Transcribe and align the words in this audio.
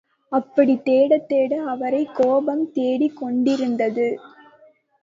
அப்படி 0.31 0.73
தேடத்தேட 0.85 1.53
அவரை 1.65 2.07
கோபம் 2.13 2.71
தேடிக் 2.71 3.17
கொண்டிருந்தது. 3.17 4.07